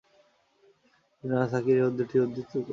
[1.23, 2.67] ইবনে আসাকির এ উক্তিটি উদ্ধৃত করেছেন।